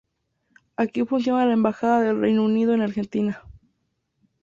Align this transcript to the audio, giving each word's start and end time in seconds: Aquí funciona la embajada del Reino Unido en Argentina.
Aquí 0.77 1.05
funciona 1.05 1.45
la 1.45 1.53
embajada 1.53 2.01
del 2.01 2.19
Reino 2.21 2.43
Unido 2.43 2.73
en 2.73 2.81
Argentina. 2.81 3.43